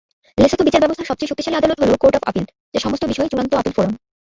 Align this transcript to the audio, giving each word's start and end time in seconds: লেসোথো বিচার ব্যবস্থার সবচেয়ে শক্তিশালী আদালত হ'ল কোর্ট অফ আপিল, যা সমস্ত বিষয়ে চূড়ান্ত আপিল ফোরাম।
লেসোথো 0.37 0.63
বিচার 0.63 0.81
ব্যবস্থার 0.83 1.09
সবচেয়ে 1.09 1.29
শক্তিশালী 1.31 1.57
আদালত 1.57 1.77
হ'ল 1.81 1.93
কোর্ট 1.95 2.15
অফ 2.15 2.23
আপিল, 2.29 2.45
যা 2.73 2.79
সমস্ত 2.79 3.03
বিষয়ে 3.05 3.31
চূড়ান্ত 3.31 3.51
আপিল 3.55 3.73
ফোরাম। 3.75 3.93